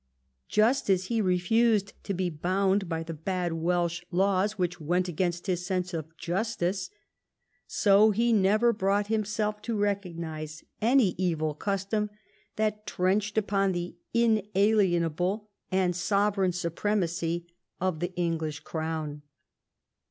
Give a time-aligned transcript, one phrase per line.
[0.49, 5.45] Just as he refused to be bound by the bad Welsh laws which went against
[5.45, 6.89] his sense of justice,
[7.67, 12.09] so he never brought himself to recognise any evil custom
[12.55, 17.45] that trenched upon the inalienable and sovereign supremacy
[17.79, 18.63] of the English 124 EDWARD I chap.
[18.63, 19.21] crown.